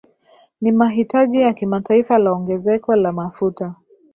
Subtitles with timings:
[0.61, 3.75] Ni mahitaji ya kimataifa la ongezeko la mafuta